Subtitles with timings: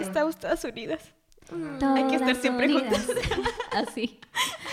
[0.00, 1.02] Estamos todas unidas.
[1.80, 3.06] Hay que estar siempre juntas.
[3.72, 4.20] Así.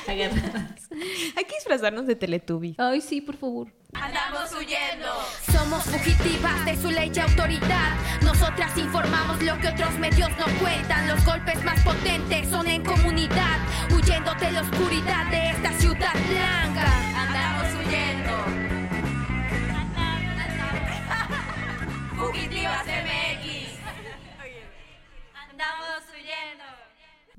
[0.07, 0.89] Agarradas.
[1.35, 2.75] Hay que disfrazarnos de Teletubby.
[2.77, 3.71] Ay, sí, por favor.
[3.93, 5.07] Andamos huyendo.
[5.51, 7.95] Somos fugitivas de su ley y autoridad.
[8.21, 11.07] Nosotras informamos lo que otros medios no cuentan.
[11.07, 13.59] Los golpes más potentes son en comunidad.
[13.95, 16.91] Huyendo de la oscuridad de esta ciudad blanca.
[17.15, 18.31] Andamos huyendo.
[22.17, 22.95] Fugitivas MX.
[23.25, 23.44] Andamos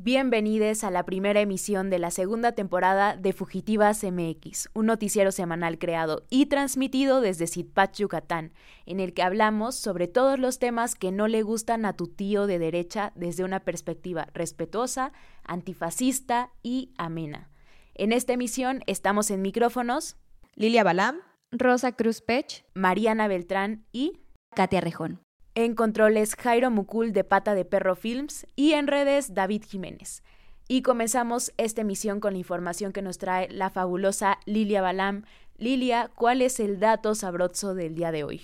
[0.06, 5.80] Bienvenidos a la primera emisión de la segunda temporada de Fugitivas MX, un noticiero semanal
[5.80, 8.52] creado y transmitido desde Sitpach, Yucatán,
[8.84, 12.46] en el que hablamos sobre todos los temas que no le gustan a tu tío
[12.46, 17.50] de derecha desde una perspectiva respetuosa, antifascista y amena.
[17.94, 20.18] En esta emisión estamos en micrófonos
[20.54, 21.16] Lilia Balam,
[21.50, 24.20] Rosa Cruz Pech, Mariana Beltrán y
[24.54, 25.25] Katia Rejón.
[25.58, 30.22] En controles Jairo Mucul de Pata de Perro Films y en redes David Jiménez.
[30.68, 35.24] Y comenzamos esta emisión con la información que nos trae la fabulosa Lilia Balam.
[35.56, 38.42] Lilia, ¿cuál es el dato sabroso del día de hoy?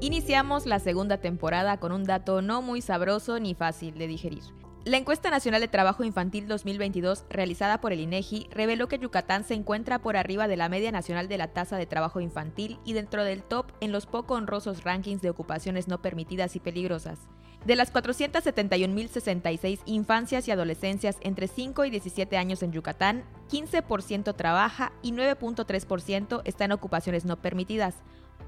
[0.00, 4.59] Iniciamos la segunda temporada con un dato no muy sabroso ni fácil de digerir.
[4.86, 9.52] La encuesta nacional de trabajo infantil 2022 realizada por el INEGI reveló que Yucatán se
[9.52, 13.22] encuentra por arriba de la media nacional de la tasa de trabajo infantil y dentro
[13.22, 17.18] del top en los poco honrosos rankings de ocupaciones no permitidas y peligrosas.
[17.66, 24.92] De las 471.066 infancias y adolescencias entre 5 y 17 años en Yucatán, 15% trabaja
[25.02, 27.96] y 9.3% está en ocupaciones no permitidas,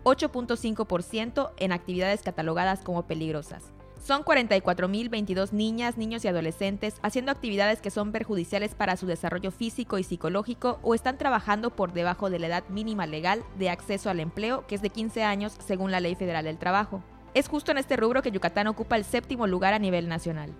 [0.05, 3.74] 8.5% en actividades catalogadas como peligrosas.
[4.03, 9.97] Son 44.022 niñas, niños y adolescentes haciendo actividades que son perjudiciales para su desarrollo físico
[9.97, 14.19] y psicológico o están trabajando por debajo de la edad mínima legal de acceso al
[14.19, 17.05] empleo, que es de 15 años según la Ley Federal del Trabajo.
[17.33, 20.53] Es justo en este rubro que Yucatán ocupa el séptimo lugar a nivel nacional.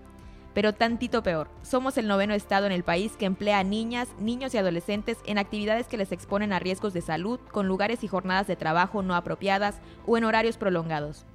[0.55, 4.55] Pero tantito peor, somos el noveno estado en el país que emplea a niñas, niños
[4.55, 8.47] y adolescentes en actividades que les exponen a riesgos de salud, con lugares y jornadas
[8.47, 11.27] de trabajo no apropiadas o en horarios prolongados.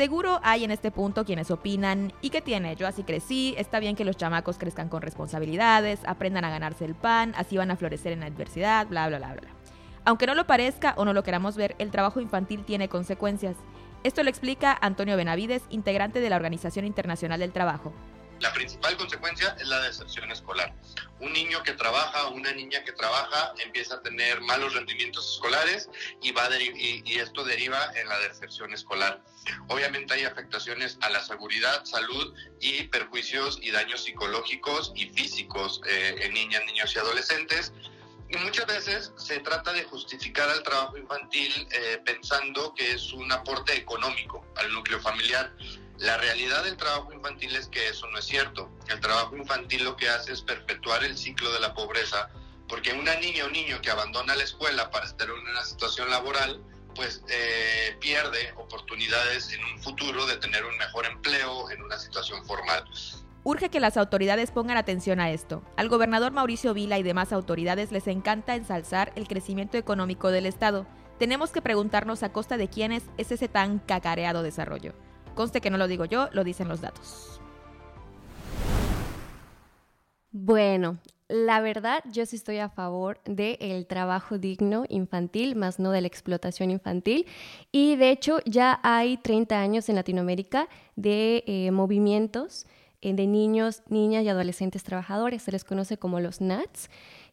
[0.00, 2.74] Seguro hay en este punto quienes opinan, ¿y qué tiene?
[2.74, 6.94] Yo así crecí, está bien que los chamacos crezcan con responsabilidades, aprendan a ganarse el
[6.94, 9.50] pan, así van a florecer en la adversidad, bla, bla, bla, bla.
[10.06, 13.56] Aunque no lo parezca o no lo queramos ver, el trabajo infantil tiene consecuencias.
[14.02, 17.92] Esto lo explica Antonio Benavides, integrante de la Organización Internacional del Trabajo.
[18.40, 20.72] La principal consecuencia es la deserción escolar.
[21.20, 25.90] Un niño que trabaja, una niña que trabaja, empieza a tener malos rendimientos escolares
[26.22, 29.20] y, va y, y, esto deriva en la deserción escolar.
[29.68, 36.16] Obviamente hay afectaciones a la seguridad, salud y perjuicios y daños psicológicos y físicos eh,
[36.20, 37.74] en niñas, niños y adolescentes.
[38.30, 43.30] Y muchas veces se trata de justificar al trabajo infantil eh, pensando que es un
[43.32, 45.52] aporte económico al núcleo familiar.
[46.00, 48.70] La realidad del trabajo infantil es que eso no es cierto.
[48.88, 52.30] El trabajo infantil lo que hace es perpetuar el ciclo de la pobreza,
[52.68, 56.62] porque una niña o niño que abandona la escuela para estar en una situación laboral,
[56.94, 62.42] pues eh, pierde oportunidades en un futuro de tener un mejor empleo en una situación
[62.46, 62.82] formal.
[63.44, 65.62] Urge que las autoridades pongan atención a esto.
[65.76, 70.86] Al gobernador Mauricio Vila y demás autoridades les encanta ensalzar el crecimiento económico del Estado.
[71.18, 74.94] Tenemos que preguntarnos a costa de quiénes es ese tan cacareado desarrollo.
[75.34, 77.40] Conste que no lo digo yo, lo dicen los datos.
[80.32, 80.98] Bueno,
[81.30, 86.08] la verdad, yo sí estoy a favor del trabajo digno infantil, más no de la
[86.08, 87.24] explotación infantil.
[87.70, 92.66] Y de hecho, ya hay 30 años en Latinoamérica de eh, movimientos
[93.00, 95.42] eh, de niños, niñas y adolescentes trabajadores.
[95.42, 96.90] Se les conoce como los NATS.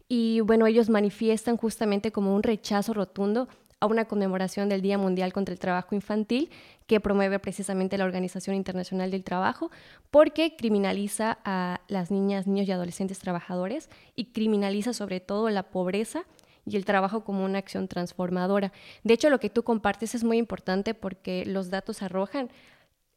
[0.08, 3.48] Y bueno, ellos manifiestan justamente como un rechazo rotundo
[3.80, 6.50] a una conmemoración del Día Mundial contra el Trabajo Infantil
[6.88, 9.70] que promueve precisamente la Organización Internacional del Trabajo,
[10.10, 16.26] porque criminaliza a las niñas, niños y adolescentes trabajadores y criminaliza sobre todo la pobreza
[16.66, 18.72] y el trabajo como una acción transformadora.
[19.04, 22.50] De hecho, lo que tú compartes es muy importante porque los datos arrojan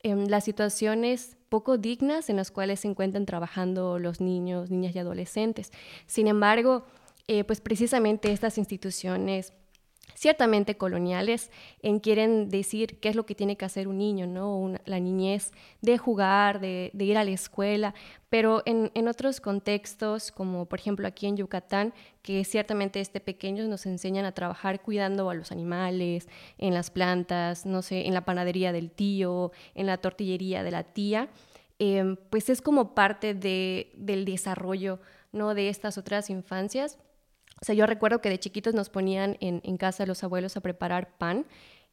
[0.02, 4.98] em, las situaciones poco dignas en las cuales se encuentran trabajando los niños, niñas y
[5.00, 5.72] adolescentes.
[6.06, 6.84] Sin embargo,
[7.26, 9.52] eh, pues precisamente estas instituciones
[10.20, 11.50] ciertamente coloniales
[11.80, 14.74] en quieren decir qué es lo que tiene que hacer un niño, ¿no?
[14.84, 17.94] la niñez de jugar, de, ir a la escuela,
[18.28, 23.86] pero en, otros contextos, como por ejemplo aquí en Yucatán, que ciertamente este pequeños nos
[23.86, 28.72] enseñan a trabajar cuidando a los animales, en las plantas, no sé, en la panadería
[28.72, 31.30] del tío, en la tortillería de la tía,
[31.78, 35.00] eh, pues es como parte de, del desarrollo,
[35.32, 35.54] ¿no?
[35.54, 36.98] De estas otras infancias
[37.62, 41.16] O sea, yo recuerdo que de chiquitos nos ponían en, casa los abuelos a preparar
[41.18, 41.46] pan.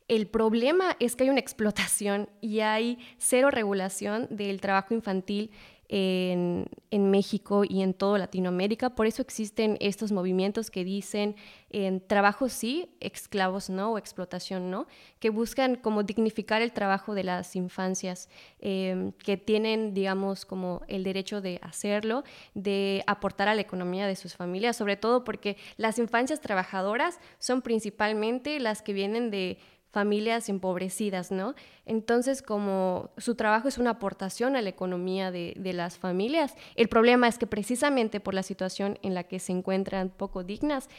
[0.07, 5.51] El problema es que hay una explotación y hay cero regulación del trabajo infantil
[5.89, 8.89] en, México y en toda Latinoamérica.
[8.89, 11.35] Por eso existen estos movimientos que dicen
[11.69, 14.87] en trabajo sí, esclavos no explotación no,
[15.19, 18.29] que buscan como dignificar el trabajo de las infancias,
[18.59, 22.23] em, que tienen, digamos, como el derecho de hacerlo,
[22.53, 27.61] de aportar a la economía de sus familias, sobre todo porque las infancias trabajadoras son
[27.61, 29.57] principalmente las que vienen de
[29.91, 31.55] familias empobrecidas, ¿no?
[31.85, 37.27] Entonces, como su trabajo es una aportación a la economía de, las familias, el problema
[37.27, 40.89] es que precisamente por la situación en la que se encuentran poco dignas,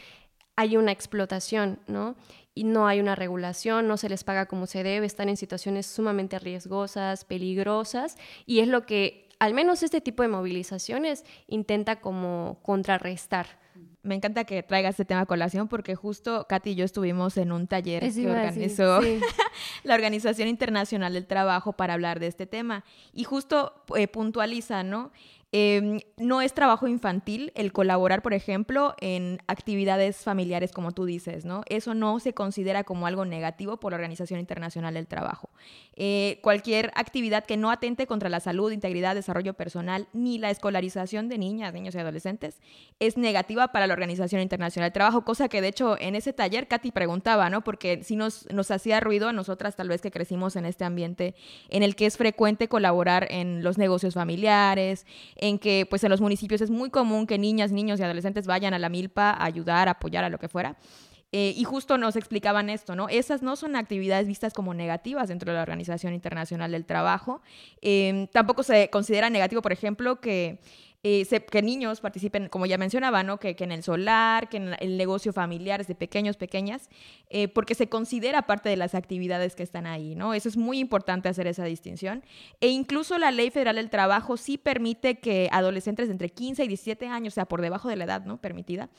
[0.55, 2.15] hay una explotación, ¿no?
[2.53, 5.85] Y no hay una regulación, no se les paga como se debe, están en situaciones
[5.85, 12.59] sumamente riesgosas, peligrosas, y es lo que al menos este tipo de movilizaciones intenta como
[12.61, 13.57] contrarrestar
[14.01, 17.51] me encanta que traiga este tema a colación porque justo Katy y yo estuvimos en
[17.51, 19.01] un taller que organizó
[19.83, 25.11] la Organización Internacional del Trabajo para hablar de este tema y justo eh, puntualiza, ¿no?
[25.51, 31.43] Em, no es trabajo infantil el colaborar, por ejemplo, en actividades familiares, como tú dices,
[31.43, 31.63] ¿no?
[31.67, 35.49] Eso no se considera como algo negativo por la Organización Internacional del Trabajo.
[35.95, 41.29] Eh, cualquier actividad que no atente contra la salud, integridad, desarrollo personal, ni la escolarización
[41.29, 42.61] de niñas, niños y adolescentes,
[42.99, 46.67] es negativa para la Organización Internacional del Trabajo, cosa que de hecho en ese taller
[46.67, 47.63] Katy preguntaba, ¿no?
[47.63, 51.33] Porque si nos, nos hacía ruido a nosotras, tal vez que crecimos en este ambiente
[51.69, 55.07] en el que es frecuente colaborar en los negocios familiares,
[55.39, 58.73] en que pues en los municipios es muy común que niñas, niños y adolescentes vayan
[58.73, 60.77] a la milpa a ayudar, a apoyar a lo que fuera.
[61.31, 63.07] Eh, y justo nos explicaban esto, ¿no?
[63.07, 67.41] Esas no son actividades vistas como negativas dentro de la Organización Internacional del Trabajo.
[67.81, 70.59] Em, tampoco se considera negativo, por ejemplo, que
[71.01, 73.39] eh, que niños participen, como ya mencionaba, ¿no?
[73.39, 76.89] que, que, en el solar, que en el negocio familiar, de pequeños, pequeñas,
[77.29, 80.15] eh, porque se considera parte de las actividades que están ahí.
[80.15, 80.33] ¿no?
[80.33, 82.21] Eso es muy importante hacer esa distinción.
[82.59, 86.67] E incluso la Ley Federal del Trabajo sí permite que adolescentes de entre 15 y
[86.67, 88.35] 17 años, o sea, por debajo de la edad ¿no?
[88.35, 88.89] permitida,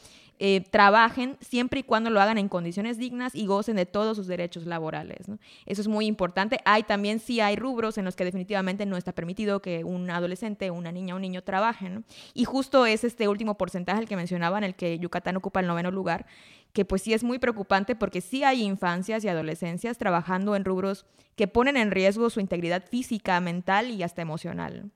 [0.42, 4.26] eh, trabajen siempre y cuando lo hagan en condiciones dignas y gocen de todos sus
[4.26, 5.28] derechos laborales.
[5.28, 5.38] ¿no?
[5.66, 6.60] Eso es muy importante.
[6.64, 10.70] Hay también sí hay rubros en los que definitivamente no está permitido que un adolescente,
[10.70, 11.89] una niña o un niño trabajen
[12.34, 15.66] y justo es este último porcentaje el que mencionaba, en el que Yucatán ocupa el
[15.66, 16.26] noveno lugar,
[16.72, 21.06] que pues sí es muy preocupante porque sí hay infancias y adolescencias trabajando en rubros
[21.36, 24.90] que ponen en riesgo su integridad física, mental y hasta emocional.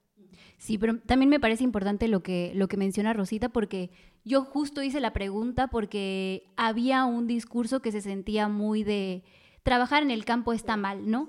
[0.58, 3.90] Sí, pero también me parece importante lo que, lo que menciona Rosita, porque
[4.24, 9.24] yo justo hice la pregunta porque había un discurso que se sentía muy de
[9.62, 11.28] trabajar en el campo está mal, ¿no?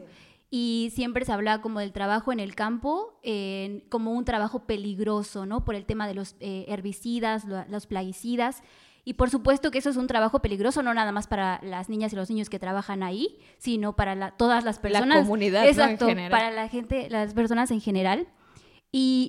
[0.49, 3.19] Y siempre se hablaba como del trabajo en el campo
[3.89, 5.65] como un trabajo peligroso, ¿no?
[5.65, 8.61] Por el tema de los eh, herbicidas, los plaguicidas.
[9.07, 12.11] Y por supuesto que eso es un trabajo peligroso, no nada más para las niñas
[12.13, 15.17] y los niños que trabajan ahí, sino para todas las personas.
[15.17, 18.27] La comunidad, Exacto, para la gente, las personas en general.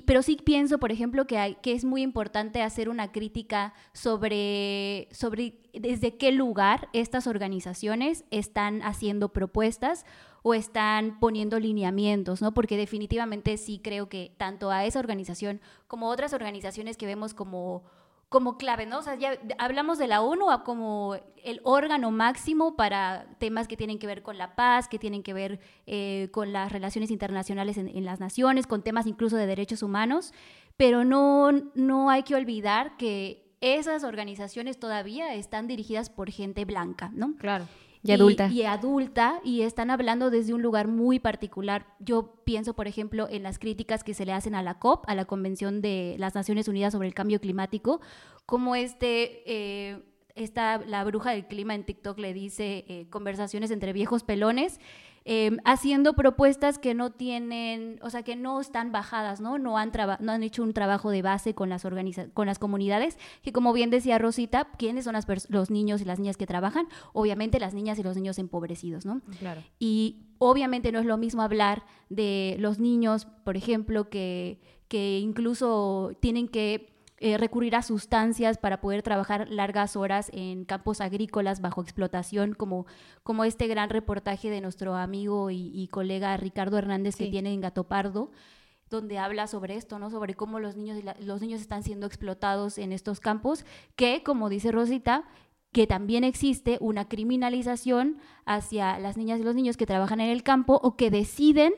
[0.07, 6.17] Pero sí pienso, por ejemplo, que, es muy importante hacer una crítica sobre, sobre desde
[6.17, 10.07] qué lugar estas organizaciones están haciendo propuestas
[10.45, 12.55] o están poniendo lineamientos, ¿no?
[12.55, 17.83] Porque definitivamente sí creo que tanto a esa organización como otras organizaciones que vemos como
[18.29, 18.99] como clave, ¿no?
[18.99, 23.99] O sea, ya hablamos de la ONU como el órgano máximo para temas que tienen
[23.99, 28.05] que ver con la paz, que tienen que ver eh, con las relaciones internacionales en,
[28.05, 30.33] las naciones, con temas incluso de derechos humanos,
[30.77, 37.11] pero no, no hay que olvidar que esas organizaciones todavía están dirigidas por gente blanca,
[37.15, 37.37] ¿no?
[37.37, 37.67] Claro.
[38.07, 38.49] Y adulta.
[38.49, 41.87] Y, adulta, y están hablando desde un lugar muy particular.
[41.99, 45.15] Yo pienso, por ejemplo, en las críticas que se le hacen a la COP, a
[45.15, 48.01] la Convención de las Naciones Unidas sobre el Cambio Climático,
[48.47, 49.43] como este...
[49.47, 50.03] Eh,
[50.37, 54.81] esta, la bruja del clima en TikTok le dice eh, conversaciones entre viejos pelones,
[55.29, 59.59] Em, haciendo propuestas que no tienen, o sea, que no están bajadas, ¿no?
[59.59, 59.91] No han,
[60.21, 61.85] no han hecho un trabajo de base con las,
[62.33, 65.17] con las comunidades, que como bien decía Rosita, ¿quiénes son
[65.49, 66.87] los niños y las niñas que trabajan?
[67.13, 69.21] Obviamente las niñas y los niños empobrecidos, ¿no?
[69.41, 69.65] Claro.
[69.81, 76.13] Y obviamente no es lo mismo hablar de los niños, por ejemplo, que, que incluso
[76.21, 81.81] tienen que eh, recurrir a sustancias para poder trabajar largas horas en campos agrícolas bajo
[81.81, 82.87] explotación, como,
[83.23, 87.85] como este gran reportaje de nuestro amigo y, colega Ricardo Hernández que tiene en Gato
[87.85, 88.31] Pardo
[88.89, 90.11] donde habla sobre esto, ¿no?
[90.11, 93.65] Sobre cómo los niños, los niños están siendo explotados en estos campos,
[93.97, 95.25] que, como dice Rosita,
[95.73, 100.43] que también existe una criminalización hacia las niñas y los niños que trabajan en el
[100.43, 101.75] campo o que deciden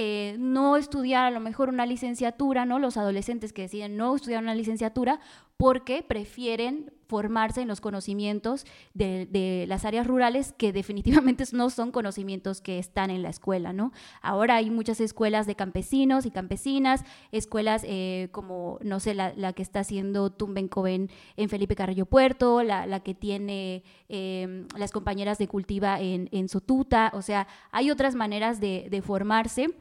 [0.00, 2.78] eh, no estudiar a lo mejor una licenciatura, ¿no?
[2.78, 5.18] Los adolescentes que deciden no estudiar una licenciatura
[5.56, 8.64] porque prefieren formarse en los conocimientos
[8.94, 13.90] de, las áreas rurales que definitivamente no son conocimientos que están en la escuela, ¿no?
[14.22, 17.02] Ahora hay muchas escuelas de campesinos y campesinas,
[17.32, 23.00] escuelas eh, como, no sé, la, que está haciendo Tumbencoven en Felipe Carrillo Puerto, la,
[23.00, 29.02] que tiene em, las compañeras de cultiva en, Sotuta, o sea, hay otras maneras de
[29.04, 29.74] formarse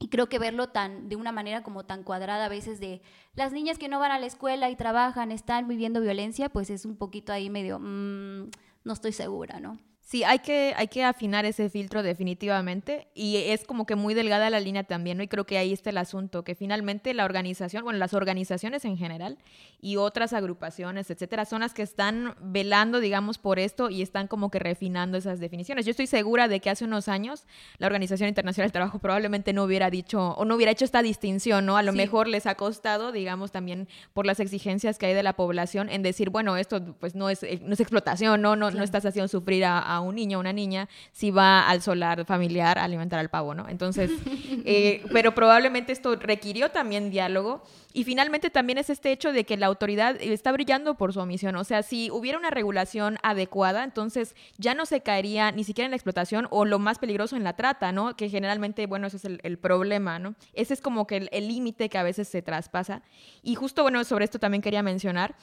[0.00, 3.02] y creo que verlo tan de una manera como tan cuadrada a veces de
[3.34, 6.84] las niñas que no van a la escuela y trabajan, están viviendo violencia, pues es
[6.84, 8.50] un poquito ahí medio, mm,
[8.84, 9.78] no estoy segura, ¿no?
[10.10, 14.48] Sí, hay que, hay que afinar ese filtro definitivamente y es como que muy delgada
[14.48, 15.22] la línea también, ¿no?
[15.22, 18.96] Y creo que ahí está el asunto, que finalmente la organización, bueno, las organizaciones en
[18.96, 19.36] general
[19.82, 24.50] y otras agrupaciones, etcétera, son las que están velando, digamos, por esto y están como
[24.50, 25.84] que refinando esas definiciones.
[25.84, 27.44] Yo estoy segura de que hace unos años
[27.76, 31.66] la Organización Internacional del Trabajo probablemente no hubiera dicho o no hubiera hecho esta distinción,
[31.66, 31.76] ¿no?
[31.76, 35.34] A lo mejor les ha costado, digamos, también por las exigencias que hay de la
[35.34, 38.56] población en decir, bueno, esto pues no es, no es explotación, ¿no?
[38.56, 42.24] No, no estás haciendo sufrir a un niño o una niña si va al solar
[42.24, 43.68] familiar a alimentar al pavo, ¿no?
[43.68, 44.10] Entonces,
[44.64, 47.62] eh, pero probablemente esto requirió también diálogo.
[47.94, 51.56] Y finalmente también es este hecho de que la autoridad está brillando por su omisión.
[51.56, 55.92] O sea, si hubiera una regulación adecuada, entonces ya no se caería ni siquiera en
[55.92, 58.14] la explotación o lo más peligroso en la trata, ¿no?
[58.14, 60.34] Que generalmente, bueno, ese es el, problema, ¿no?
[60.52, 63.02] Ese es como que el límite que a veces se traspasa.
[63.42, 65.34] Y justo, bueno, sobre esto también quería mencionar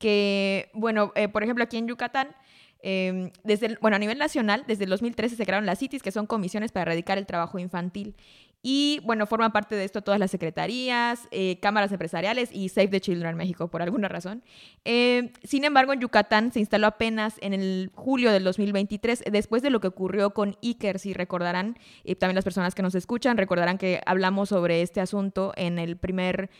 [0.00, 2.34] que, bueno, eh, por ejemplo, aquí en Yucatán,
[2.82, 6.26] Em, desde bueno, a nivel nacional, desde el 2013 se crearon las CITIS, que son
[6.26, 8.16] comisiones para erradicar el trabajo infantil.
[8.62, 13.00] Y bueno, forman parte de esto todas las secretarías, eh, cámaras empresariales y Save the
[13.00, 14.42] Children México, por alguna razón.
[14.84, 19.70] Em, sin embargo, en Yucatán se instaló apenas en el julio del 2023, después de
[19.70, 23.78] lo que ocurrió con Iker, si recordarán, y también las personas que nos escuchan recordarán
[23.78, 26.50] que hablamos sobre este asunto en el primer...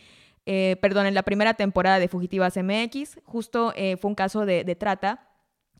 [0.47, 4.63] Eh, perdón, en la primera temporada de Fugitivas MX, justo eh, fue un caso de,
[4.63, 5.30] de trata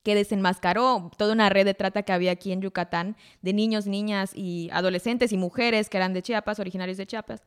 [0.04, 4.32] que desenmascaró toda una red de trata que había aquí en Yucatán de niños, niñas
[4.34, 7.44] y adolescentes y mujeres que eran de Chiapas, originarios de Chiapas.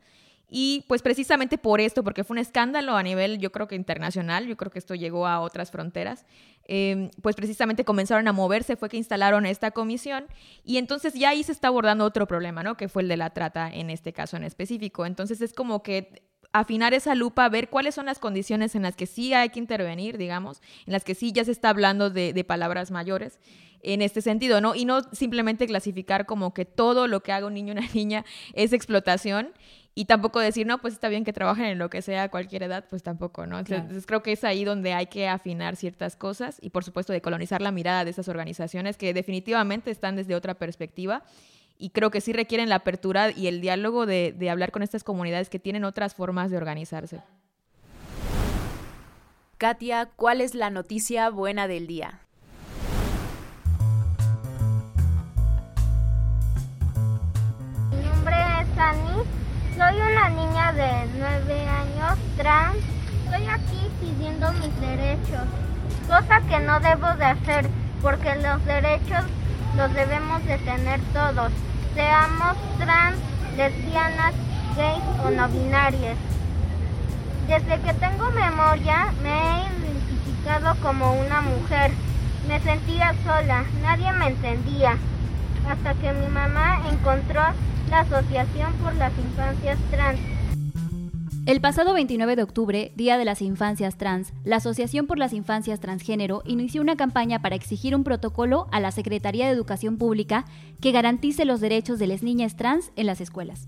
[0.47, 4.45] Y pues precisamente por esto, porque fue un escándalo a nivel, yo creo que internacional,
[4.45, 6.25] yo creo que esto llegó a otras fronteras,
[6.67, 10.25] em, pues precisamente comenzaron a moverse, fue que instalaron esta comisión
[10.63, 12.77] y entonces ya ahí se está abordando otro problema, ¿no?
[12.77, 15.05] Que fue el de la trata en este caso en específico.
[15.05, 16.23] Entonces es como que
[16.59, 20.17] afinar esa lupa, ver cuáles son las condiciones en las que sí hay que intervenir,
[20.17, 23.39] digamos, en las que sí ya se está hablando de, palabras mayores
[23.81, 24.73] en este sentido, ¿no?
[24.73, 28.23] Y no simplemente clasificar como que todo lo que haga un niño o una niña
[28.53, 29.51] es explotación
[29.95, 32.63] y tampoco decir, no, pues está bien que trabajen en lo que sea a cualquier
[32.63, 33.59] edad, pues tampoco, ¿no?
[33.59, 37.21] Entonces creo que es ahí donde hay que afinar ciertas cosas y por supuesto de
[37.21, 41.23] colonizar la mirada de esas organizaciones que definitivamente están desde otra perspectiva
[41.77, 45.03] y creo que sí requieren la apertura y el diálogo de, de hablar con estas
[45.03, 47.21] comunidades que tienen otras formas de organizarse.
[49.57, 52.19] Katia, ¿cuál es la noticia buena del día?
[57.89, 59.23] Mi nombre es Annie,
[59.77, 62.77] soy una niña de 9 años trans.
[63.25, 65.47] Estoy aquí pidiendo mis derechos,
[66.07, 67.69] cosa que no debo de hacer
[68.01, 69.25] porque los derechos
[69.75, 71.51] los debemos de tener todos,
[71.93, 73.17] seamos trans,
[73.57, 74.33] lesbianas,
[74.77, 76.17] gays o no binarias.
[77.47, 81.91] Desde que tengo memoria me he identificado como una mujer.
[82.47, 84.97] Me sentía sola, nadie me entendía,
[85.69, 87.41] hasta que mi mamá encontró
[87.89, 90.19] la Asociación por las Infancias Trans
[91.45, 95.79] el pasado 29 de octubre, Día de las Infancias Trans, la Asociación por las Infancias
[95.79, 100.45] Transgénero inició una campaña para exigir un protocolo a la Secretaría de Educación Pública
[100.81, 103.67] que garantice los derechos de las niñas trans en las escuelas.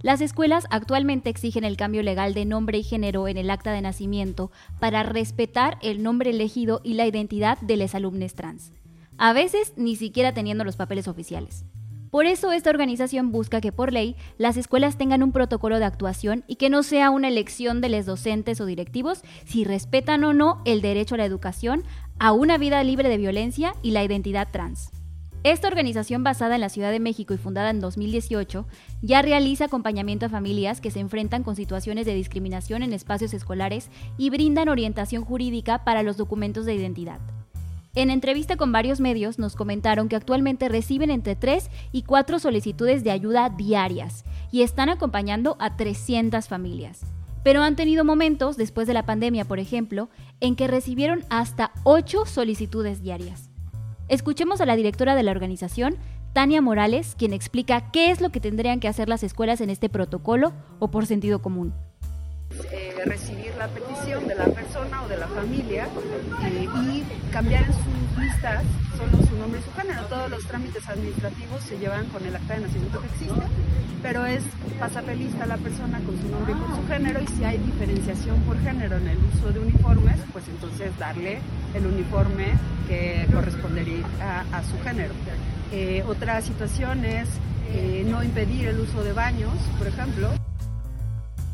[0.00, 3.82] Las escuelas actualmente exigen el cambio legal de nombre y género en el acta de
[3.82, 8.70] nacimiento para respetar el nombre elegido y la identidad de los alumnos trans,
[9.16, 11.64] a veces ni siquiera teniendo los papeles oficiales.
[12.10, 16.44] Por eso esta organización busca que por ley las escuelas tengan un protocolo de actuación
[16.46, 20.62] y que no sea una elección de los docentes o directivos si respetan o no
[20.64, 21.84] el derecho a la educación,
[22.18, 24.90] a una vida libre de violencia y la identidad trans.
[25.44, 28.66] Esta organización basada en la Ciudad de México y fundada en 2018
[29.02, 33.88] ya realiza acompañamiento a familias que se enfrentan con situaciones de discriminación en espacios escolares
[34.16, 37.20] y brindan orientación jurídica para los documentos de identidad.
[37.98, 43.02] En entrevista con varios medios nos comentaron que actualmente reciben entre 3 y 4 solicitudes
[43.02, 47.00] de ayuda diarias y están acompañando a 300 familias.
[47.42, 52.24] Pero han tenido momentos, después de la pandemia por ejemplo, en que recibieron hasta 8
[52.24, 53.50] solicitudes diarias.
[54.06, 55.96] Escuchemos a la directora de la organización,
[56.34, 59.88] Tania Morales, quien explica qué es lo que tendrían que hacer las escuelas en este
[59.88, 61.74] protocolo o por sentido común.
[62.50, 65.86] Eh, recibir la petición de la persona o de la familia
[66.42, 68.64] eh, y cambiar en sus listas
[68.96, 70.06] solo su nombre y su género.
[70.06, 73.46] Todos los trámites administrativos se llevan con el acta de nacimiento que existe,
[74.02, 74.42] pero es
[74.80, 77.58] pasarle lista a la persona con su nombre y con su género y si hay
[77.58, 81.38] diferenciación por género en el uso de uniformes, pues entonces darle
[81.74, 82.46] el uniforme
[82.88, 84.04] que correspondería
[84.52, 85.12] a, su género.
[85.70, 87.28] Eh, otra situación es
[87.70, 90.30] eh, no impedir el uso de baños, por ejemplo.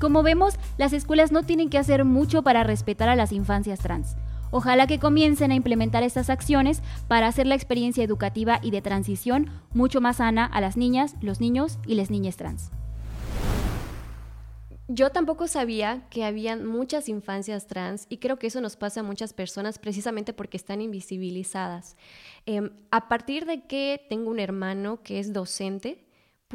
[0.05, 4.17] Como vemos, las escuelas no tienen que hacer mucho para respetar a las infancias trans.
[4.51, 9.49] Ojalá que comiencen a implementar estas acciones para hacer la experiencia educativa y de transición
[9.73, 12.71] mucho más sana a las niñas, los niños y las niñas trans.
[14.89, 19.05] Yo tampoco sabía que habían muchas infancias trans y creo que eso nos pasa a
[19.05, 21.97] muchas personas precisamente porque están invisibilizadas.
[22.45, 26.04] Em, a partir de que tengo un hermano que es docente,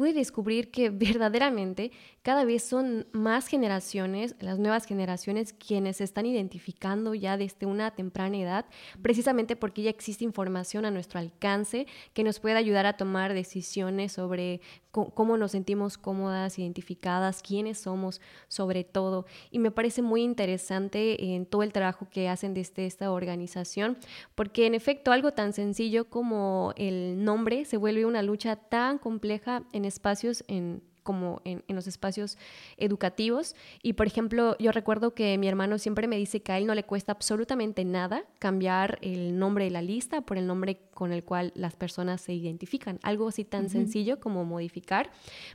[0.00, 1.92] pude descubrir que verdaderamente
[2.22, 7.90] cada vez son más generaciones, las nuevas generaciones, quienes se están identificando ya desde una
[7.90, 8.64] temprana edad,
[9.02, 14.12] precisamente porque ya existe información a nuestro alcance que nos puede ayudar a tomar decisiones
[14.12, 19.26] sobre cómo nos sentimos cómodas, identificadas, quiénes somos, sobre todo.
[19.50, 23.98] Y me parece muy interesante en todo el trabajo que hacen desde esta organización,
[24.34, 29.62] porque en efecto algo tan sencillo como el nombre se vuelve una lucha tan compleja
[29.72, 32.38] en espacios en como en, los espacios
[32.76, 33.56] educativos.
[33.82, 36.74] Y por ejemplo, yo recuerdo que mi hermano siempre me dice que a él no
[36.76, 41.24] le cuesta absolutamente nada cambiar el nombre de la lista por el nombre con el
[41.24, 43.00] cual las personas se identifican.
[43.02, 45.10] Algo así tan sencillo como modificar,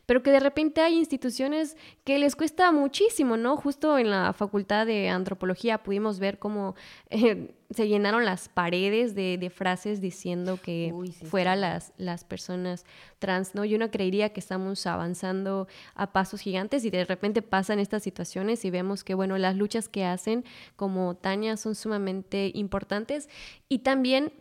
[0.06, 3.56] pero que de repente hay instituciones que les cuesta muchísimo, ¿no?
[3.56, 6.76] Justo en la Facultad de Antropología pudimos ver cómo...
[7.10, 10.94] Eh, se llenaron las paredes de, frases diciendo que
[11.30, 12.86] fuera las, las personas
[13.20, 13.66] trans, ¿no?
[13.66, 18.66] Yo no creería que estamos avanzando a pasos gigantes y de repente pasan estas situaciones
[18.66, 20.46] y vemos que, bueno, las luchas que hacen
[20.76, 23.30] como Tania son sumamente importantes
[23.70, 24.34] y también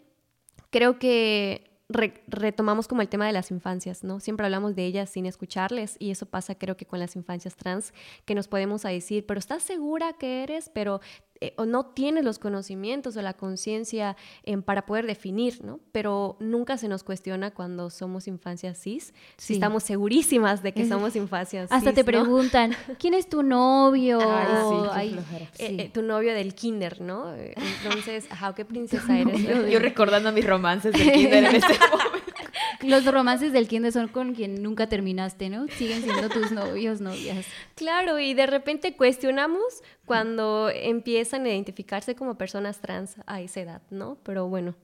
[0.71, 4.19] creo que retomamos como el tema de las infancias, ¿no?
[4.19, 7.93] Siempre hablamos de ellas sin escucharles y eso pasa creo que con las infancias trans,
[8.25, 10.71] que nos podemos a decir, pero ¿estás segura que eres?
[10.73, 11.01] Pero
[11.41, 14.17] eh, o no tienes los conocimientos o la conciencia
[14.65, 15.81] para poder definir, ¿no?
[15.93, 21.17] Pero nunca se nos cuestiona cuando somos infancias cis, si estamos segurísimas de que somos
[21.17, 24.21] infancias Hasta te preguntan, ¿quién es tu novio?
[24.93, 25.19] Ay,
[25.55, 27.35] sí, eh, eh, tu novio del kinder, ¿no?
[27.35, 29.43] Entonces, ¿qué princesa eres?
[29.71, 32.24] Yo, recordando mis romances del kinder en este momento.
[32.85, 35.67] Los romances del kinder son con quien nunca terminaste, ¿no?
[35.69, 37.47] Siguen siendo tus novios, novias.
[37.75, 43.83] Claro, y de repente cuestionamos cuando empiezan a identificarse como personas trans a esa edad,
[43.91, 44.19] ¿no?
[44.23, 44.75] Pero bueno.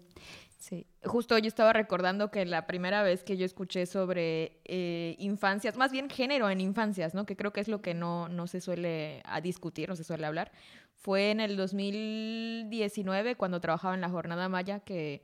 [0.59, 5.77] Sí, justo yo estaba recordando que la primera vez que yo escuché sobre eh, infancias,
[5.79, 7.25] más bien género en infancias, ¿no?
[7.25, 10.27] Que creo que es lo que no, no se suele a discutir, no se suele
[10.27, 10.53] hablar,
[11.01, 15.23] fue en el 2019 cuando trabajaba en la Jornada Maya que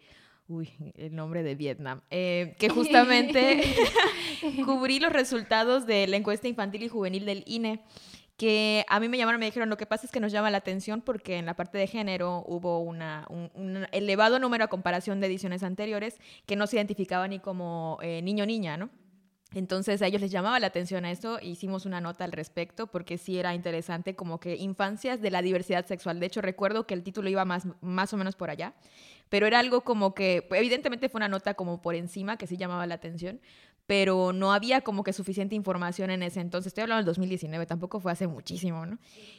[0.49, 3.63] uy, el nombre de Vietnam, eh, que justamente
[4.65, 7.83] cubrí los resultados de la encuesta infantil y juvenil del INE
[8.37, 10.59] que a mí me llamaron, me dijeron, lo que pasa es que nos llama la
[10.59, 15.27] atención porque en la parte de género hubo una, un, elevado número a comparación de
[15.27, 18.91] ediciones anteriores que no se identificaba ni como eh, niño o niña, ¿no?
[19.55, 23.17] Entonces a ellos les llamaba la atención a eso, hicimos una nota al respecto porque
[23.17, 26.21] sí era interesante como que infancias de la diversidad sexual.
[26.21, 28.75] De hecho recuerdo que el título iba más, más o menos por allá,
[29.29, 32.87] pero era algo como que, evidentemente fue una nota como por encima que sí llamaba
[32.87, 33.41] la atención,
[33.87, 36.69] pero no había como que suficiente información en ese entonces.
[36.69, 38.99] Estoy hablando del 2019, tampoco fue hace muchísimo, ¿no?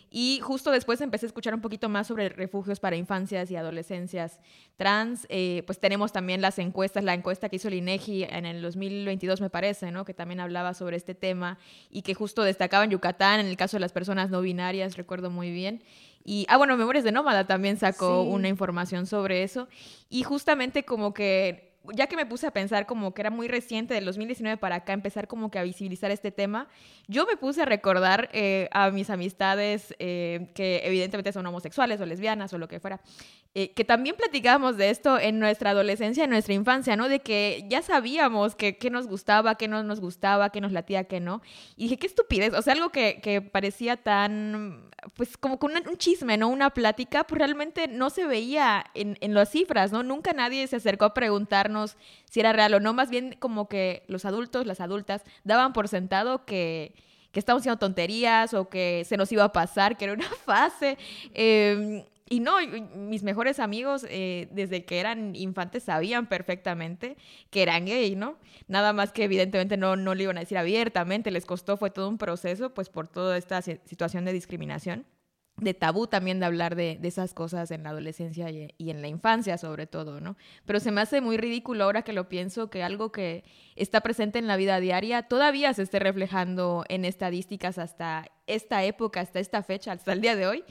[0.10, 4.40] Y justo después empecé a escuchar un poquito más sobre refugios para infancias y adolescencias
[4.78, 5.28] trans.
[5.30, 9.42] Eh, pues tenemos también las encuestas, la encuesta que hizo el INEGI en el 2022,
[9.42, 10.06] me parece, ¿no?
[10.06, 11.58] Que también hablaba sobre este tema
[11.90, 15.30] y que justo destacaba en Yucatán, en el caso de las personas no binarias, recuerdo
[15.30, 15.84] muy bien.
[16.30, 19.70] Y, ah, bueno, Memorias de Nómada también sacó una información sobre eso.
[20.10, 23.94] Y justamente como que ya que me puse a pensar como que era muy reciente
[23.94, 26.68] del 2019 para acá empezar como que a visibilizar este tema,
[27.08, 32.06] yo me puse a recordar eh, a mis amistades eh, que evidentemente son homosexuales o
[32.06, 33.02] lesbianas o lo que fuera,
[33.54, 37.10] eh, que también platicábamos de esto en nuestra adolescencia, en nuestra infancia, ¿no?
[37.10, 41.06] De que ya sabíamos que qué nos gustaba, qué no nos gustaba, qué nos latía,
[41.06, 41.42] qué no.
[41.76, 45.98] Y dije, qué estupidez, o sea, algo que, que parecía tan, pues como con un
[45.98, 46.50] chisme, ¿no?
[46.50, 50.04] Una plática, pues realmente no se veía en, en las cifras, ¿no?
[50.04, 54.04] Nunca nadie se acercó a preguntarnos si era real o no, más bien como que
[54.08, 56.94] los adultos, las adultas, daban por sentado que
[57.32, 60.98] que estábamos haciendo tonterías o que se nos iba a pasar, que era una fase.
[61.36, 62.56] Em, y no,
[62.96, 67.16] mis mejores amigos eh, desde que eran infantes sabían perfectamente
[67.50, 68.38] que eran gay, ¿no?
[68.68, 72.10] Nada más que evidentemente no, no lo iban a decir abiertamente, les costó, fue todo
[72.10, 75.06] un proceso, pues por toda esta situación de discriminación.
[75.58, 79.08] De tabú también de hablar de, esas cosas en la adolescencia y, y, en la
[79.08, 80.38] infancia sobre todo, ¿no?
[80.66, 83.44] Pero se me hace muy ridículo ahora que lo pienso que algo que
[83.76, 89.22] está presente en la vida diaria todavía se esté reflejando en estadísticas hasta esta época,
[89.22, 90.64] hasta esta fecha, hasta el día de hoy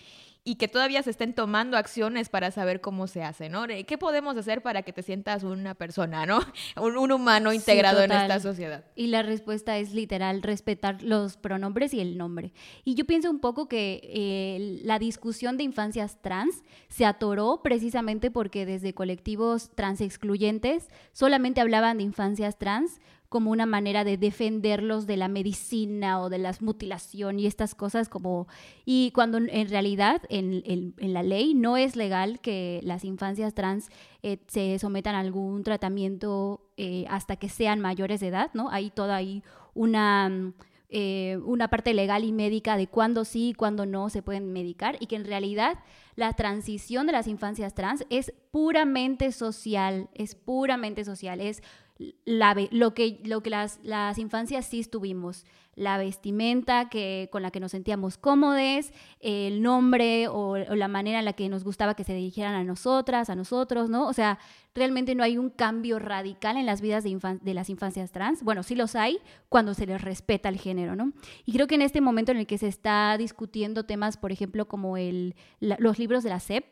[0.49, 3.65] y que todavía se estén tomando acciones para saber cómo se hace, ¿no?
[3.67, 6.39] ¿Qué podemos hacer para que te sientas una persona, ¿no?
[6.81, 8.85] Un, humano integrado en esta sociedad.
[8.95, 12.53] Y la respuesta es literal, respetar los pronombres y el nombre.
[12.85, 18.31] Y yo pienso un poco que eh, la discusión de infancias trans se atoró precisamente
[18.31, 25.07] porque desde colectivos trans excluyentes solamente hablaban de infancias trans como una manera de defenderlos
[25.07, 28.47] de la medicina o de la mutilación y estas cosas como...
[28.85, 33.89] Y cuando en realidad en, en, la ley no es legal que las infancias trans
[34.23, 38.71] eh, se sometan a algún tratamiento eh, hasta que sean mayores de edad, ¿no?
[38.71, 39.43] Hay toda ahí
[39.75, 40.53] una...
[40.89, 44.97] Eh, una parte legal y médica de cuándo sí y cuándo no se pueden medicar
[45.01, 45.81] y que en realidad
[46.15, 51.61] la transición de las infancias trans es puramente social, es puramente social, es
[51.99, 55.45] lo que, lo que las, las infancias sí estuvimos
[55.77, 61.27] la vestimenta que, con la que nos sentíamos cómodos, el nombre o, la manera en
[61.27, 64.09] la que nos gustaba que se dirigieran a nosotras, a nosotros, ¿no?
[64.09, 64.39] O sea,
[64.75, 68.43] realmente no hay un cambio radical en las vidas de, de las infancias trans.
[68.43, 69.19] Bueno, sí los hay
[69.51, 71.13] cuando se les respeta el género, ¿no?
[71.45, 74.67] Y creo que en este momento en el que se está discutiendo temas, por ejemplo,
[74.67, 76.65] como el, los libros de la SEP,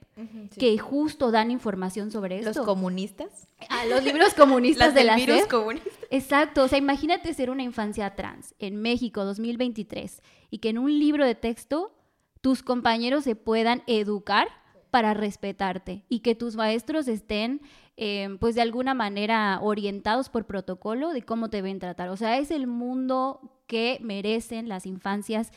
[0.58, 2.52] que justo dan información sobre esto.
[2.54, 3.48] ¿Los comunistas?
[3.68, 5.48] Ah, los libros comunistas de la SEP.
[5.48, 5.92] Comunistas.
[6.11, 10.79] Exacto, o sea, imagínate ser una infancia trans en México México 2023 y que en
[10.79, 11.92] un libro de texto
[12.40, 14.46] tus compañeros se puedan educar
[14.90, 17.61] para respetarte y que tus maestros estén,
[17.96, 22.09] em, pues de alguna manera orientados por protocolo de cómo te ven tratar.
[22.09, 25.50] O sea, es el mundo que merecen las infancias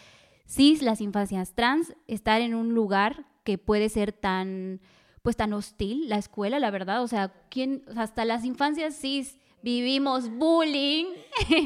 [0.48, 4.82] cis, las infancias trans, estar en un lugar que puede ser tan,
[5.22, 7.04] pues tan hostil, la escuela, la verdad.
[7.04, 11.08] O sea, ¿quién, hasta las infancias cis vivimos bullying,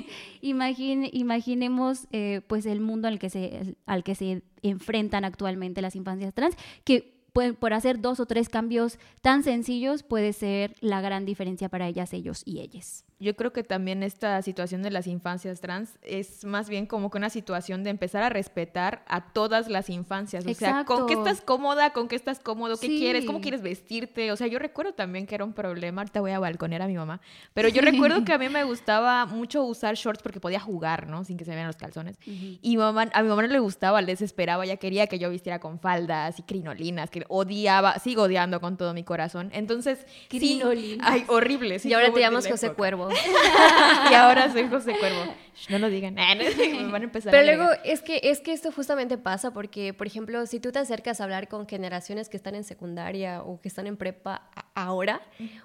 [0.41, 6.33] imaginemos eh, pues el mundo al que, se, al que se enfrentan actualmente las infancias
[6.33, 7.21] trans, que
[7.59, 12.11] por hacer dos o tres cambios tan sencillos puede ser la gran diferencia para ellas,
[12.13, 16.67] ellos y ellas yo creo que también esta situación de las infancias trans es más
[16.67, 20.43] bien como que una situación de empezar a respetar a todas las infancias.
[20.43, 24.31] O sea, con qué estás cómoda, con qué estás cómodo, qué quieres, cómo quieres vestirte.
[24.31, 26.01] O sea, yo recuerdo también que era un problema.
[26.01, 27.21] Ahorita voy a balconear a mi mamá.
[27.53, 31.23] Pero yo recuerdo que a mí me gustaba mucho usar shorts porque podía jugar, ¿no?
[31.23, 32.17] Sin que se vean los calzones.
[32.25, 34.65] Y mamá, a mi mamá no le gustaba, le desesperaba.
[34.65, 38.95] Ya quería que yo vistiera con faldas y crinolinas, que odiaba, sigo odiando con todo
[38.95, 39.51] mi corazón.
[39.53, 41.07] Entonces, crinolinas.
[41.07, 41.79] ay, horrible.
[41.83, 43.10] y ahora te llamas José Cuervo.
[44.11, 45.33] y ahora soy José Cuervo.
[45.69, 46.15] No lo digan.
[46.15, 50.07] Me van a empezar Pero luego es que, es que esto justamente pasa porque, por
[50.07, 53.67] ejemplo, si tú te acercas a hablar con generaciones que están en secundaria o que
[53.67, 55.21] están en prepa ahora,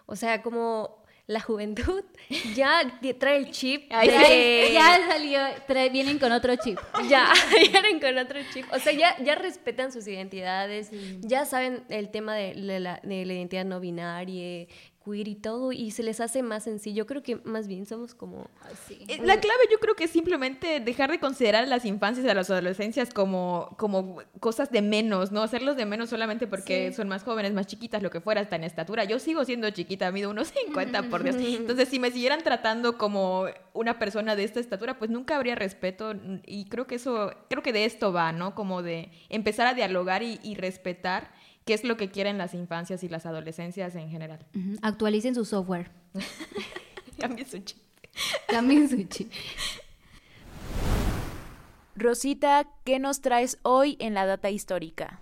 [0.07, 2.05] o sea, como la juventud
[2.55, 2.83] ya
[3.19, 3.91] trae el chip.
[3.91, 5.41] Ya salió,
[5.91, 6.79] vienen con otro chip.
[7.09, 7.33] Ya,
[7.73, 8.67] vienen con otro chip.
[8.73, 13.33] O sea, ya, ya respetan sus identidades, ya saben el tema de la, de la
[13.33, 14.67] identidad no binaria,
[15.14, 17.07] y todo y se les hace más sencillo.
[17.07, 18.49] Creo que más bien somos como...
[18.90, 22.29] Eh, la clave yo creo que es simplemente dejar de considerar a las infancias y
[22.29, 25.42] a las adolescencias como, como cosas de menos, ¿no?
[25.42, 28.64] Hacerlos de menos solamente porque son más jóvenes, más chiquitas, lo que fuera, hasta en
[28.64, 29.05] estatura.
[29.05, 31.37] Yo sigo siendo chiquita, mido unos 50, por Dios.
[31.38, 36.14] Entonces, si me siguieran tratando como una persona de esta estatura, pues nunca habría respeto
[36.45, 38.55] y creo que eso, creo que de esto va, ¿no?
[38.55, 41.31] Como de empezar a dialogar y, y respetar
[41.66, 44.38] qué es lo que quieren las infancias y las adolescencias en general.
[44.83, 45.90] Actualicen su software.
[47.20, 47.79] Cambien su chip.
[48.46, 49.31] Cambien su chip.
[51.96, 55.20] Rosita, ¿qué nos traes hoy en la data histórica?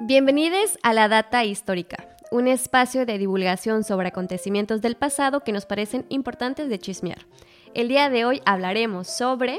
[0.00, 5.66] Bienvenidos a la Data Histórica, un espacio de divulgación sobre acontecimientos del pasado que nos
[5.66, 7.26] parecen importantes de chismear.
[7.74, 9.58] El día de hoy hablaremos sobre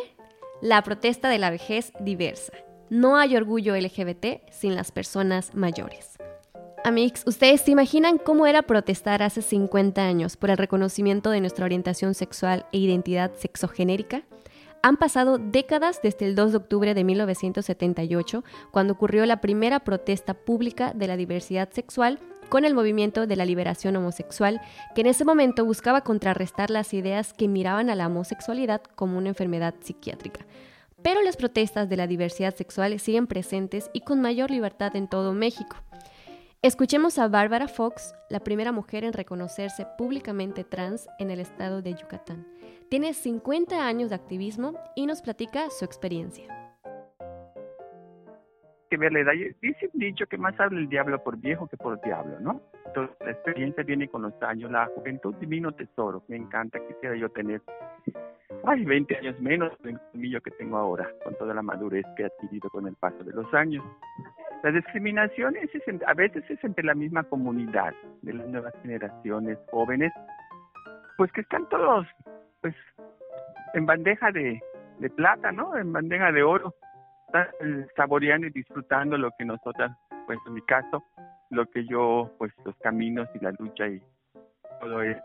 [0.61, 2.53] la protesta de la vejez diversa.
[2.89, 6.17] No hay orgullo LGBT sin las personas mayores.
[6.83, 11.65] Amigos, ¿ustedes se imaginan cómo era protestar hace 50 años por el reconocimiento de nuestra
[11.65, 14.23] orientación sexual e identidad sexogenérica?
[14.83, 20.33] Han pasado décadas desde el 2 de octubre de 1978, cuando ocurrió la primera protesta
[20.33, 24.61] pública de la diversidad sexual con el movimiento de la liberación homosexual,
[24.95, 29.29] que en ese momento buscaba contrarrestar las ideas que miraban a la homosexualidad como una
[29.29, 30.45] enfermedad psiquiátrica.
[31.03, 35.33] Pero las protestas de la diversidad sexual siguen presentes y con mayor libertad en todo
[35.33, 35.77] México.
[36.63, 41.93] Escuchemos a Bárbara Fox, la primera mujer en reconocerse públicamente trans en el estado de
[41.93, 42.47] Yucatán.
[42.89, 46.66] Tiene 50 años de activismo y nos platica su experiencia.
[48.89, 51.77] Que ver la edad, dice un dicho que más habla el diablo por viejo que
[51.77, 52.61] por diablo, ¿no?
[52.85, 57.29] Entonces la experiencia viene con los años, la juventud divino tesoro, me encanta, quisiera yo
[57.29, 57.61] tener
[58.63, 62.69] ay, 20 años menos del que tengo ahora, con toda la madurez que he adquirido
[62.69, 63.83] con el paso de los años.
[64.63, 65.69] La discriminación es,
[66.05, 70.11] a veces es entre la misma comunidad de las nuevas generaciones jóvenes,
[71.17, 72.07] pues que están todos
[72.61, 72.75] pues
[73.73, 74.61] en bandeja de,
[74.99, 75.77] de plata, ¿no?
[75.77, 76.73] En bandeja de oro,
[77.95, 79.91] saboreando y disfrutando lo que nosotras,
[80.25, 81.03] pues en mi caso,
[81.49, 84.01] lo que yo, pues los caminos y la lucha y
[84.79, 85.17] todo el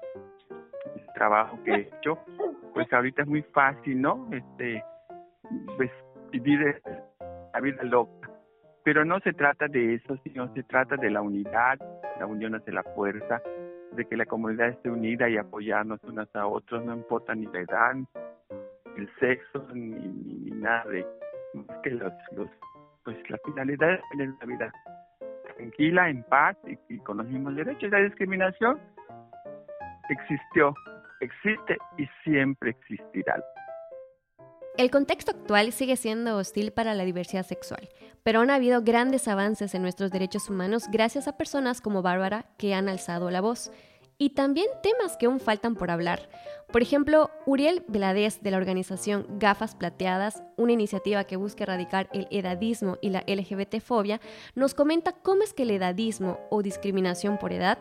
[1.14, 2.18] trabajo que he hecho,
[2.74, 4.28] pues ahorita es muy fácil, ¿no?
[4.32, 4.82] Este,
[5.76, 5.90] pues
[6.30, 6.82] vivir
[7.52, 8.32] la vida loca
[8.84, 11.78] pero no se trata de eso, sino se trata de la unidad,
[12.18, 13.40] la unión hace la fuerza,
[13.92, 17.60] de que la comunidad esté unida y apoyarnos unas a otros, no importa ni la
[17.60, 17.94] edad,
[18.96, 21.06] el sexo, ni, nada de
[21.82, 22.48] que los, los,
[23.04, 24.72] pues la finalidad es una vida
[25.56, 27.90] tranquila, en paz y, y con los mismos derechos.
[27.90, 28.80] La discriminación
[30.08, 30.74] existió,
[31.20, 33.42] existe y siempre existirá.
[34.78, 37.90] El contexto actual sigue siendo hostil para la diversidad sexual,
[38.22, 42.72] pero han habido grandes avances en nuestros derechos humanos gracias a personas como Bárbara que
[42.74, 43.70] han alzado la voz.
[44.22, 46.28] Y también temas que aún faltan por hablar.
[46.70, 52.28] Por ejemplo, Uriel Veladez de la organización Gafas Plateadas, una iniciativa que busca erradicar el
[52.30, 54.20] edadismo y la LGBT-fobia,
[54.54, 57.78] nos comenta cómo es que el edadismo o discriminación por edad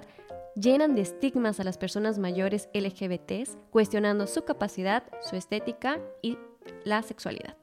[0.56, 6.40] llenan de estigmas a las personas mayores LGBTs, cuestionando su capacidad, su estética y
[6.84, 7.56] la sexualidad.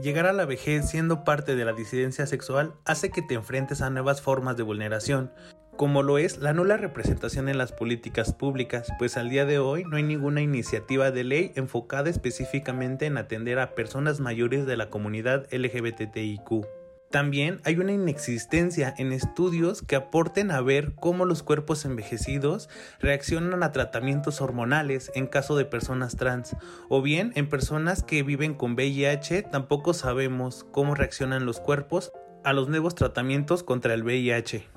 [0.00, 3.90] Llegar a la vejez siendo parte de la disidencia sexual hace que te enfrentes a
[3.90, 5.32] nuevas formas de vulneración,
[5.76, 9.84] como lo es la nula representación en las políticas públicas, pues al día de hoy
[9.84, 14.88] no hay ninguna iniciativa de ley enfocada específicamente en atender a personas mayores de la
[14.88, 16.66] comunidad LGBTIQ.
[17.10, 23.62] También hay una inexistencia en estudios que aporten a ver cómo los cuerpos envejecidos reaccionan
[23.62, 26.56] a tratamientos hormonales en caso de personas trans,
[26.88, 32.12] o bien en personas que viven con VIH tampoco sabemos cómo reaccionan los cuerpos
[32.44, 34.75] a los nuevos tratamientos contra el VIH.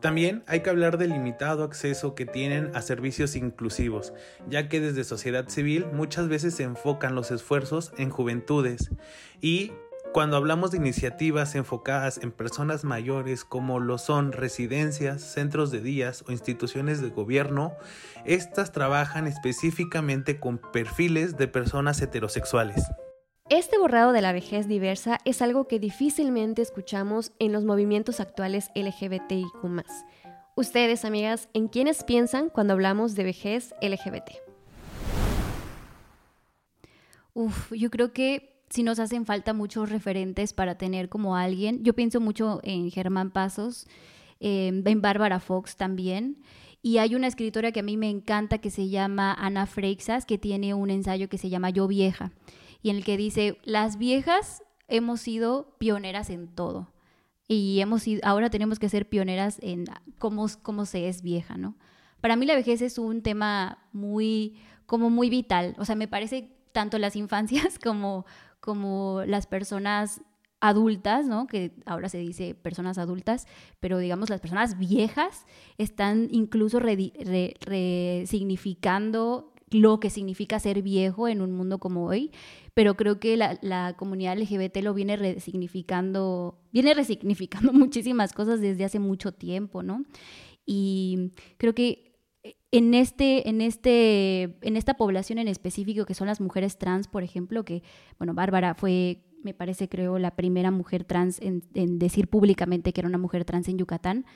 [0.00, 4.12] También hay que hablar del limitado acceso que tienen a servicios inclusivos,
[4.48, 8.90] ya que desde sociedad civil muchas veces se enfocan los esfuerzos en juventudes
[9.40, 9.72] y
[10.12, 16.24] cuando hablamos de iniciativas enfocadas en personas mayores como lo son residencias, centros de días
[16.26, 17.74] o instituciones de gobierno,
[18.24, 22.84] estas trabajan específicamente con perfiles de personas heterosexuales.
[23.50, 28.70] Este borrado de la vejez diversa es algo que difícilmente escuchamos en los movimientos actuales
[28.74, 29.86] LGBTIQ.
[30.54, 34.32] Ustedes, amigas, ¿en quiénes piensan cuando hablamos de vejez LGBT?
[37.32, 41.82] Uf, yo creo que si nos hacen falta muchos referentes para tener como alguien.
[41.82, 43.86] Yo pienso mucho en Germán Pasos,
[44.40, 46.42] em, en Bárbara Fox también.
[46.82, 50.36] Y hay una escritora que a mí me encanta que se llama Ana Freixas, que
[50.36, 52.30] tiene un ensayo que se llama Yo vieja,
[52.82, 56.88] y en el que dice, las viejas hemos sido pioneras en todo.
[57.46, 59.84] Y hemos sido, ahora tenemos que ser pioneras en
[60.18, 61.76] cómo, cómo se es vieja, ¿no?
[62.20, 65.74] Para mí la vejez es un tema muy, como muy vital.
[65.78, 68.26] O sea, me parece tanto las infancias como,
[68.60, 70.20] como las personas
[70.60, 71.46] adultas, ¿no?
[71.46, 73.46] Que ahora se dice personas adultas,
[73.80, 75.46] pero digamos las personas viejas
[75.78, 82.32] están incluso resignificando lo que significa ser viejo en un mundo como hoy,
[82.74, 88.84] pero creo que la, la, comunidad LGBT lo viene resignificando, viene resignificando muchísimas cosas desde
[88.84, 90.04] hace mucho tiempo, ¿no?
[90.64, 92.08] Y creo que
[92.70, 97.22] en, este, en, este, en esta población en específico, que son las mujeres trans, por
[97.22, 97.82] ejemplo, que,
[98.18, 101.62] bueno, Bárbara fue, me parece, creo, la primera mujer trans en,
[101.98, 104.26] decir públicamente que era una mujer trans en Yucatán,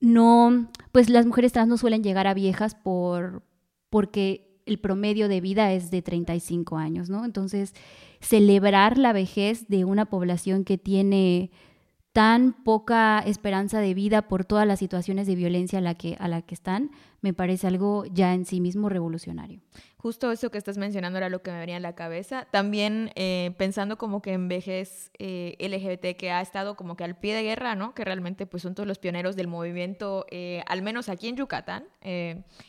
[0.00, 3.42] no, pues las mujeres trans no suelen llegar a viejas por,
[3.90, 7.24] porque el promedio de vida es de 35 años, ¿no?
[7.24, 7.74] Entonces,
[8.20, 11.50] celebrar la vejez de una población que tiene
[12.12, 16.28] tan poca esperanza de vida por todas las situaciones de violencia a la que, a
[16.28, 19.60] la que están, me parece algo ya en sí mismo revolucionario.
[20.00, 22.46] Justo eso que estás mencionando era lo que me venía a la cabeza.
[22.52, 27.16] También eh, pensando como que en vejez eh, LGBT que ha estado como que al
[27.16, 27.96] pie de guerra, ¿no?
[27.96, 31.88] Que realmente pues son todos los pioneros del movimiento, eh, al menos aquí en Yucatán.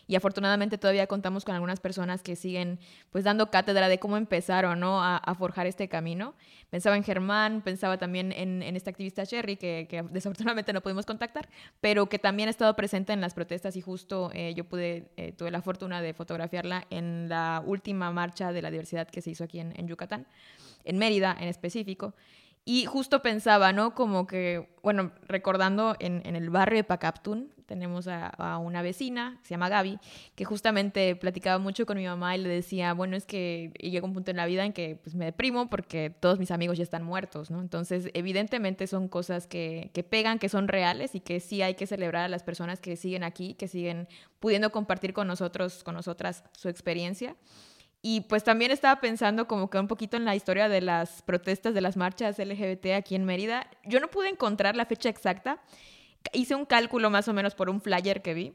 [0.08, 2.80] y afortunadamente todavía contamos con algunas personas que siguen
[3.12, 5.04] pues dando cátedra de cómo empezaron, ¿no?
[5.04, 6.34] A, forjar este camino.
[6.72, 11.48] Pensaba en Germán, pensaba también en, esta activista Sherry, que, que, desafortunadamente no pudimos contactar,
[11.80, 15.62] pero que también ha estado presente en las protestas y justo yo pude, tuve la
[15.62, 19.88] fortuna de fotografiarla en la última marcha de la diversidad que se hizo aquí en,
[19.88, 20.28] Yucatán,
[20.86, 22.14] en Mérida en específico.
[22.66, 23.96] Y justo pensaba, ¿no?
[23.96, 29.70] Como que, bueno, recordando en, el barrio de Pacaptún, tenemos a, una vecina, se llama
[29.70, 30.00] Gaby,
[30.36, 34.14] que justamente platicaba mucho con mi mamá y le decía, bueno, es que llega un
[34.14, 37.04] punto en la vida en que pues, me deprimo porque todos mis amigos ya están
[37.04, 37.62] muertos, ¿no?
[37.62, 41.86] Entonces, evidentemente son cosas que, que pegan, que son reales y que sí hay que
[41.86, 44.08] celebrar a las personas que siguen aquí, que siguen
[44.40, 47.36] pudiendo compartir con nosotros, con nosotras su experiencia.
[48.02, 51.74] Y pues también estaba pensando como que un poquito en la historia de las protestas
[51.74, 53.68] de las marchas LGBT aquí en Mérida.
[53.84, 55.62] Yo no pude encontrar la fecha exacta.
[56.34, 58.54] Hice un cálculo más o menos por un flyer que vi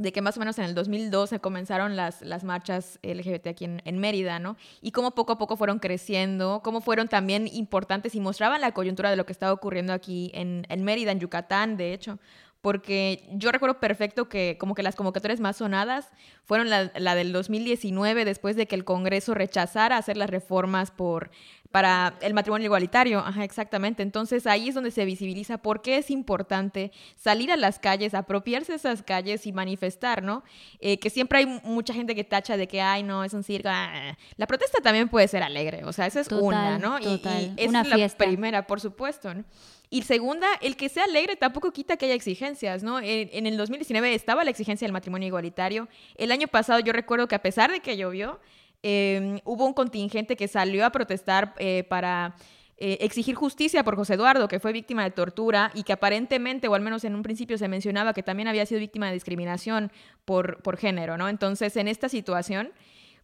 [0.00, 3.98] de que más o menos en el 2012 comenzaron las, las marchas LGBT aquí en,
[3.98, 4.56] Mérida, ¿no?
[4.80, 9.10] Y cómo poco a poco fueron creciendo, cómo fueron también importantes y mostraban la coyuntura
[9.10, 12.18] de lo que estaba ocurriendo aquí en, en Mérida, en Yucatán, de hecho
[12.62, 16.10] porque yo recuerdo perfecto que como que las convocatorias más sonadas
[16.44, 21.30] fueron la, la, del 2019, después de que el Congreso rechazara hacer las reformas por,
[21.70, 23.20] para el matrimonio igualitario.
[23.20, 24.02] Ajá, exactamente.
[24.02, 28.72] Entonces ahí es donde se visibiliza por qué es importante salir a las calles, apropiarse
[28.72, 30.42] de esas calles y manifestar, ¿no?
[30.80, 33.68] Eh, que siempre hay mucha gente que tacha de que, ay, no, es un circo.
[33.70, 36.98] Ah, la protesta también puede ser alegre, o sea, esa es una, ¿no?
[36.98, 37.54] Total.
[37.56, 39.44] Y, una es la primera, por supuesto, ¿no?
[39.92, 43.00] Y segunda, el que sea alegre tampoco quita que haya exigencias, ¿no?
[43.00, 45.88] En, el 2019 estaba la exigencia del matrimonio igualitario.
[46.14, 48.38] El año pasado yo recuerdo que a pesar de que llovió,
[48.82, 52.34] em, hubo un contingente que salió a protestar eh, para
[52.78, 56.74] eh, exigir justicia por José Eduardo, que fue víctima de tortura y que aparentemente, o
[56.74, 59.92] al menos en un principio se mencionaba que también había sido víctima de discriminación
[60.24, 61.28] por, por género, ¿no?
[61.28, 62.72] Entonces, en esta situación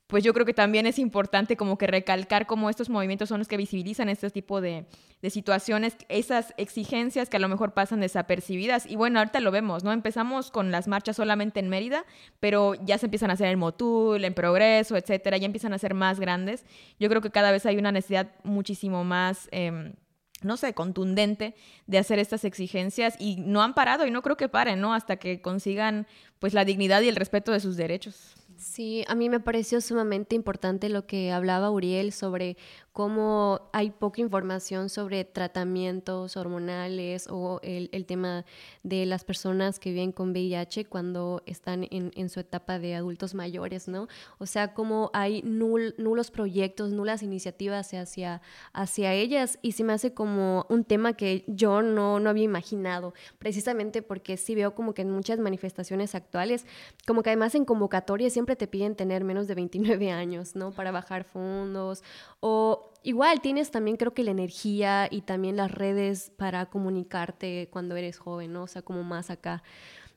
[0.07, 3.49] pues yo creo que también es importante como que recalcar cómo estos movimientos son los
[3.49, 4.87] que visibilizan este tipo de,
[5.29, 8.87] situaciones, esas exigencias que a lo mejor pasan desapercibidas.
[8.87, 9.93] Y bueno, ahorita lo vemos, ¿no?
[9.93, 12.05] Empezamos con las marchas solamente en Mérida,
[12.39, 15.95] pero ya se empiezan a hacer en Motul, en Progreso, etcétera, ya empiezan a ser
[15.95, 16.65] más grandes.
[17.01, 19.49] Yo creo que cada vez hay una necesidad muchísimo más...
[19.51, 19.95] Em,
[20.43, 21.55] no sé, contundente
[21.87, 24.93] de hacer estas exigencias y no han parado y no creo que paren, ¿no?
[24.93, 26.07] Hasta que consigan
[26.39, 28.36] pues la dignidad y el respeto de sus derechos.
[28.57, 32.57] Sí, a mí me pareció sumamente importante lo que hablaba Uriel sobre
[32.97, 38.47] cómo hay poca información sobre tratamientos hormonales o el, tema
[38.85, 43.87] de las personas que viven con VIH cuando están en, su etapa de adultos mayores,
[43.87, 44.09] ¿no?
[44.39, 48.41] O sea, cómo hay nulos proyectos, nulas iniciativas hacia,
[48.73, 53.13] hacia ellas y se me hace como un tema que yo no, no había imaginado,
[53.39, 56.65] precisamente porque sí veo como que en muchas manifestaciones actuales,
[57.07, 60.71] como que además en convocatorias siempre te piden tener menos de 29 años, ¿no?
[60.73, 62.03] Para bajar fondos
[62.41, 62.66] o
[63.07, 68.19] igual tienes también creo que la energía y también las redes para comunicarte cuando eres
[68.19, 68.65] joven, ¿no?
[68.65, 69.63] O sea, como más acá,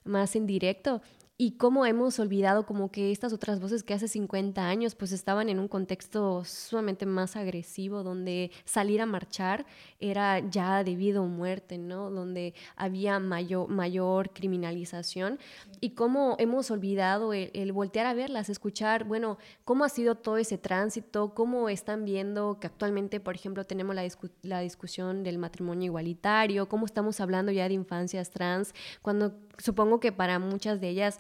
[0.06, 1.04] más en directo
[1.42, 5.48] y cómo hemos olvidado como que estas otras voces que hace 50 años pues estaban
[5.48, 9.66] en un contexto sumamente más agresivo, donde salir a marchar
[10.02, 12.12] era ya debido a muerte, ¿no?
[12.12, 15.40] Donde había mayor, mayor criminalización
[15.80, 20.58] y cómo hemos olvidado el, voltear a verlas, escuchar, bueno, cómo ha sido todo ese
[20.58, 24.06] tránsito, cómo están viendo que actualmente, por ejemplo, tenemos la,
[24.42, 30.12] la discusión del matrimonio igualitario, cómo estamos hablando ya de infancias trans, cuando supongo que
[30.12, 31.20] para muchas de ellas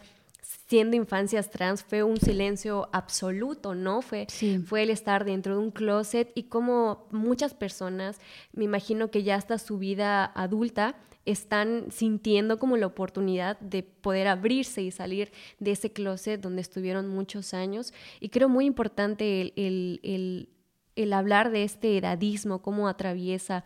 [0.68, 4.02] siendo infancias trans fue un silencio absoluto, ¿no?
[4.02, 4.28] Fue,
[4.66, 8.20] fue el estar dentro de un closet y como muchas personas,
[8.54, 14.28] me imagino que ya hasta su vida adulta, están sintiendo como la oportunidad de poder
[14.28, 17.94] abrirse y salir de ese closet donde estuvieron muchos años.
[18.20, 20.50] Y creo muy importante el,
[21.14, 23.64] hablar de este edadismo, cómo atraviesa.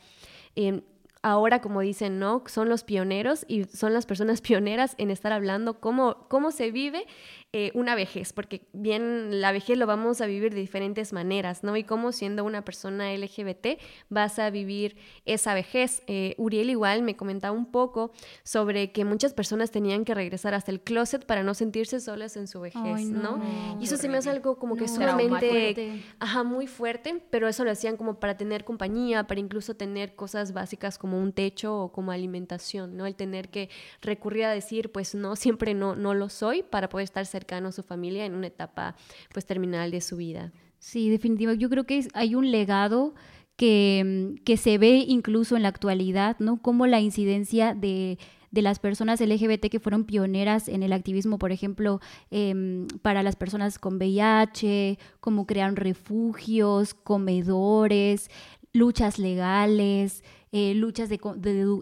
[0.55, 0.81] Em,
[1.23, 2.43] ahora, como dicen, ¿no?
[2.45, 7.07] Son los pioneros y son las personas pioneras en estar hablando cómo, cómo se vive
[7.55, 11.77] eh, una vejez, porque bien la vejez lo vamos a vivir de diferentes maneras, ¿no?
[11.77, 16.01] Y cómo siendo una persona LGBT vas a vivir esa vejez.
[16.07, 18.11] Eh, Uriel igual me comentaba un poco
[18.43, 22.47] sobre que muchas personas tenían que regresar hasta el closet para no sentirse solas en
[22.47, 23.39] su vejez, no,
[23.79, 27.71] Y eso sí me hace algo como que sumamente, ajá, muy fuerte, pero eso lo
[27.71, 31.91] hacían como para tener compañía, para incluso tener cosas básicas como como un techo o
[31.91, 33.05] como alimentación, ¿no?
[33.05, 33.69] El tener que
[34.01, 37.71] recurrir a decir, pues no, siempre no, no lo soy para poder estar cercano a
[37.71, 38.95] su familia en una etapa
[39.31, 40.51] pues terminal de su vida.
[40.79, 41.61] Sí, definitivamente.
[41.61, 43.13] Yo creo que hay un legado
[43.55, 46.59] que, que se ve incluso en la actualidad, ¿no?
[46.61, 48.17] Como la incidencia de
[48.49, 51.99] de las personas LGBT que fueron pioneras en el activismo, por ejemplo,
[52.29, 58.29] em, para las personas con VIH, cómo crearon refugios, comedores,
[58.73, 60.23] luchas legales,
[60.55, 61.19] eh, luchas de,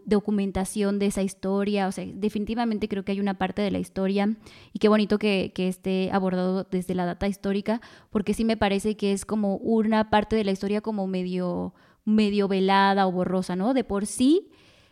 [0.06, 1.90] documentación de esa historia.
[1.90, 4.34] O sea, definitivamente creo que hay una parte de la historia
[4.72, 9.12] y qué bonito que, esté abordado desde la data histórica, porque sí me parece que
[9.12, 11.74] es como una parte de la historia como medio,
[12.06, 13.74] medio velada o borrosa, ¿no?
[13.74, 14.48] De por sí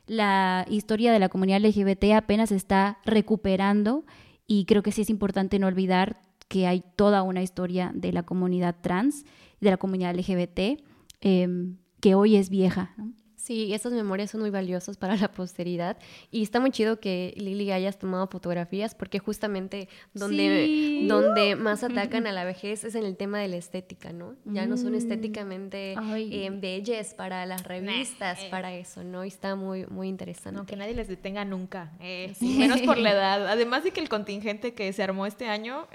[0.05, 4.03] la historia de la comunidad LGBT apenas está recuperando
[4.45, 6.19] y creo que sí es importante no olvidar
[6.49, 9.23] que hay toda una historia de la comunidad trans,
[9.61, 10.83] de la comunidad LGBT,
[11.21, 12.93] em, que hoy es vieja.
[13.49, 15.97] Sí, esas memorias son muy valiosas para la posteridad
[16.29, 22.27] y está muy chido que Lili hayas tomado fotografías porque justamente donde, donde más atacan
[22.27, 24.35] a la vejez es en el tema de la estética, ¿no?
[24.45, 24.97] Ya no son mm.
[24.97, 28.49] estéticamente eh, bellas para las revistas, eh.
[28.51, 29.25] para eso, ¿no?
[29.25, 30.59] Y está muy, muy interesante.
[30.59, 33.47] No, que nadie les detenga nunca, eh, menos por la edad.
[33.47, 35.87] Además de que el contingente que se armó este año,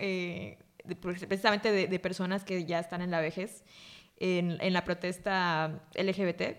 [1.00, 3.62] pues, precisamente de, personas que ya están en la vejez,
[4.16, 6.56] en, en la protesta LGBT,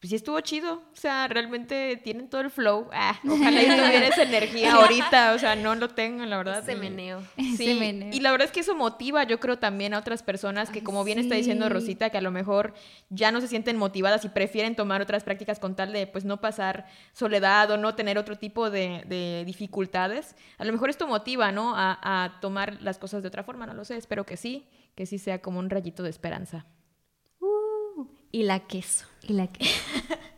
[0.00, 0.76] pues sí estuvo chido.
[0.76, 2.88] O sea, realmente tienen todo el flow.
[2.90, 5.34] Ah, ojalá y tuviera esa energía ahorita.
[5.34, 6.64] O sea, no lo tengo, la verdad.
[6.64, 7.22] Se meneo.
[7.56, 7.74] Sí.
[7.74, 8.08] meneo.
[8.10, 11.04] Y la verdad es que eso motiva, yo creo, también a otras personas que, como
[11.04, 12.72] bien está diciendo Rosita, que a lo mejor
[13.10, 16.40] ya no se sienten motivadas y prefieren tomar otras prácticas con tal de, pues, no
[16.40, 20.34] pasar soledad o no tener otro tipo de, dificultades.
[20.56, 21.74] A lo mejor esto motiva, ¿no?
[21.76, 23.66] A, a tomar las cosas de otra forma.
[23.66, 23.96] No lo sé.
[23.96, 24.66] Espero que sí.
[24.94, 26.66] Que sí sea como un rayito de esperanza.
[28.32, 29.06] Y la queso.
[29.22, 29.80] Y la queso.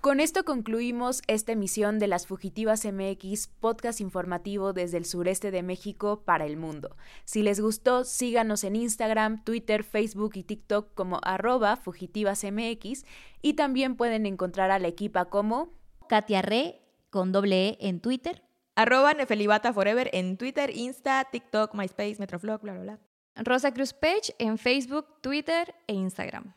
[0.00, 5.62] Con esto concluimos esta emisión de Las Fugitivas MX, podcast informativo desde el sureste de
[5.62, 6.96] México para el mundo.
[7.26, 13.04] Si les gustó, síganos en Instagram, Twitter, Facebook y TikTok como arroba fugitivasmx
[13.42, 15.74] y también pueden encontrar a la equipa como
[16.08, 16.80] Katia Re
[17.10, 18.42] con doble E en Twitter.
[18.76, 23.09] Arroba Nefelibata Forever en Twitter, Insta, TikTok, MySpace, Metroflog, bla, bla, bla.
[23.36, 26.54] Rosa Cruz Page en Facebook, Twitter e Instagram.